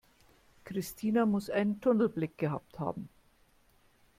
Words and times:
Christina 0.65 1.27
muss 1.27 1.51
einen 1.51 1.79
Tunnelblick 1.79 2.35
gehabt 2.39 2.79
haben. 2.79 3.07